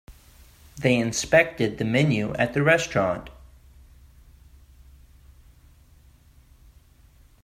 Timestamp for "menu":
1.85-2.33